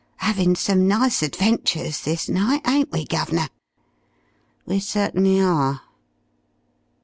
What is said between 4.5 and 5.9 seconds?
"We certainly are."